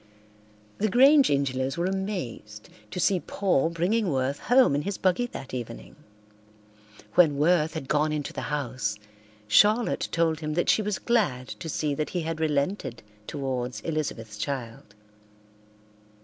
[0.79, 5.53] The Grange Ingelows were amazed to see Paul bringing Worth home in his buggy that
[5.53, 5.95] evening.
[7.13, 8.97] When Worth had gone into the house
[9.47, 14.39] Charlotte told him that she was glad to see that he had relented towards Elizabeth's
[14.39, 14.95] child.